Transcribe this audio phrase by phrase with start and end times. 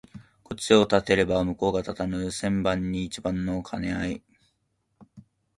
[0.43, 4.23] こっちを立てれば向こうが立たぬ千番に一番の兼合い